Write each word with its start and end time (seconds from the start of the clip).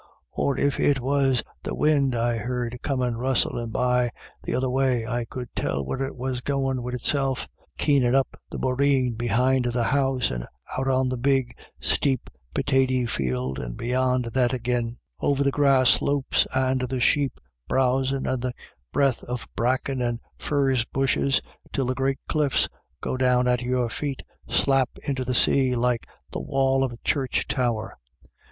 Or 0.31 0.57
if 0.57 0.79
it 0.79 0.99
was 0.99 1.43
the 1.61 1.75
win' 1.75 2.15
I 2.15 2.37
heard 2.37 2.79
comin' 2.81 3.17
rustlin' 3.17 3.69
by, 3.69 4.09
the 4.41 4.55
other 4.55 4.67
way, 4.67 5.05
I 5.05 5.25
could 5.25 5.49
tell 5.55 5.85
where 5.85 6.01
it 6.01 6.15
was 6.15 6.41
goin' 6.41 6.81
wid 6.81 6.95
itself— 6.95 7.47
keenin' 7.77 8.15
up 8.15 8.27
the 8.49 8.57
boreen 8.57 9.13
behind 9.13 9.65
the 9.65 9.83
house, 9.83 10.31
and 10.31 10.47
out 10.75 10.87
on 10.87 11.09
the 11.09 11.17
big 11.17 11.55
steep 11.79 12.31
pitatie 12.55 13.07
field, 13.07 13.59
and 13.59 13.77
beyond 13.77 14.29
that 14.33 14.55
agin 14.55 14.97
BACKWARDS 15.19 15.19
AND 15.19 15.19
FORWARDS. 15.19 15.19
265 15.19 15.29
over 15.29 15.43
the 15.43 15.51
grass 15.51 15.89
slopes, 15.91 16.47
and 16.55 16.89
the 16.89 16.99
sheep 16.99 17.39
browsin', 17.69 18.25
and 18.25 18.41
the 18.41 18.53
breadth 18.91 19.23
of 19.25 19.47
bracken 19.55 20.01
and 20.01 20.19
furze 20.39 20.83
bushes, 20.83 21.43
till 21.71 21.85
the 21.85 21.93
great 21.93 22.17
cliffs 22.27 22.67
go 23.03 23.15
down 23.15 23.47
at 23.47 23.61
your 23.61 23.87
feet 23.87 24.23
slap 24.49 24.89
into 25.03 25.23
the 25.23 25.35
say 25.35 25.75
like 25.75 26.07
the 26.31 26.39
wall 26.41 26.83
of 26.83 26.91
a 26.91 26.97
church 27.03 27.47
tower. 27.47 27.99